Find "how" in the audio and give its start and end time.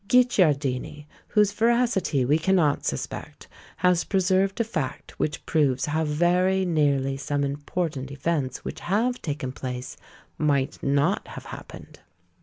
5.85-6.03